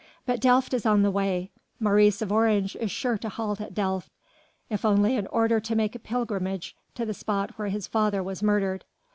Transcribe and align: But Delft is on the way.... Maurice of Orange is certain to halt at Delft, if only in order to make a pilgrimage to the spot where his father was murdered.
But 0.25 0.39
Delft 0.39 0.73
is 0.73 0.83
on 0.83 1.03
the 1.03 1.11
way.... 1.11 1.51
Maurice 1.79 2.23
of 2.23 2.31
Orange 2.31 2.75
is 2.77 2.91
certain 2.91 3.19
to 3.19 3.29
halt 3.29 3.61
at 3.61 3.75
Delft, 3.75 4.09
if 4.67 4.83
only 4.83 5.15
in 5.15 5.27
order 5.27 5.59
to 5.59 5.75
make 5.75 5.93
a 5.93 5.99
pilgrimage 5.99 6.75
to 6.95 7.05
the 7.05 7.13
spot 7.13 7.51
where 7.51 7.67
his 7.67 7.85
father 7.85 8.23
was 8.23 8.41
murdered. 8.41 8.83